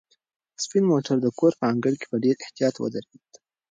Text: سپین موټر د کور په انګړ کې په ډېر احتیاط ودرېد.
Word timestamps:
سپین 0.63 0.83
موټر 0.91 1.15
د 1.21 1.27
کور 1.39 1.51
په 1.59 1.65
انګړ 1.71 1.93
کې 1.99 2.05
په 2.11 2.17
ډېر 2.23 2.35
احتیاط 2.45 2.75
ودرېد. 2.79 3.29